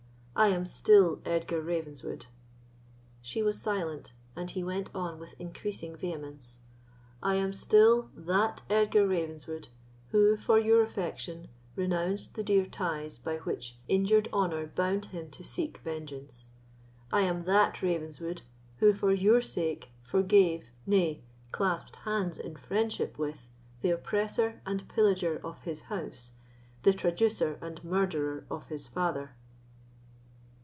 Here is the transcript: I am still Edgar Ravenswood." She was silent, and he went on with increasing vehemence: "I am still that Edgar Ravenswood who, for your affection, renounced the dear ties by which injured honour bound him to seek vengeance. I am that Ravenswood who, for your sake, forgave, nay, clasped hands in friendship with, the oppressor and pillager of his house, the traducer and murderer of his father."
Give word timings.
I 0.33 0.47
am 0.47 0.65
still 0.65 1.21
Edgar 1.23 1.61
Ravenswood." 1.61 2.25
She 3.21 3.43
was 3.43 3.61
silent, 3.61 4.13
and 4.35 4.49
he 4.49 4.63
went 4.63 4.89
on 4.95 5.19
with 5.19 5.35
increasing 5.39 5.95
vehemence: 5.95 6.61
"I 7.21 7.35
am 7.35 7.53
still 7.53 8.09
that 8.15 8.63
Edgar 8.67 9.05
Ravenswood 9.07 9.67
who, 10.09 10.37
for 10.37 10.57
your 10.57 10.81
affection, 10.81 11.49
renounced 11.75 12.33
the 12.33 12.41
dear 12.43 12.65
ties 12.65 13.19
by 13.19 13.35
which 13.39 13.77
injured 13.87 14.29
honour 14.33 14.65
bound 14.65 15.05
him 15.07 15.29
to 15.29 15.43
seek 15.43 15.77
vengeance. 15.83 16.49
I 17.11 17.21
am 17.21 17.43
that 17.43 17.83
Ravenswood 17.83 18.41
who, 18.79 18.95
for 18.95 19.13
your 19.13 19.41
sake, 19.41 19.91
forgave, 20.01 20.71
nay, 20.87 21.21
clasped 21.51 21.97
hands 21.97 22.39
in 22.39 22.55
friendship 22.55 23.15
with, 23.19 23.47
the 23.81 23.91
oppressor 23.91 24.59
and 24.65 24.89
pillager 24.89 25.39
of 25.43 25.61
his 25.65 25.81
house, 25.81 26.31
the 26.81 26.93
traducer 26.93 27.59
and 27.61 27.83
murderer 27.83 28.45
of 28.49 28.67
his 28.69 28.87
father." 28.87 29.35